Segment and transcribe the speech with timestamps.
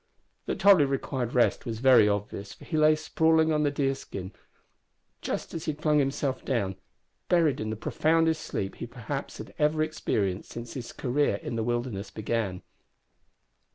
[0.47, 4.31] That Tolly required rest was very obvious, for he lay sprawling on the deer skin
[4.31, 4.41] couch
[5.21, 6.75] just as he had flung himself down,
[7.29, 12.09] buried in the profoundest sleep he perhaps ever experienced since his career in the wilderness
[12.09, 12.63] began.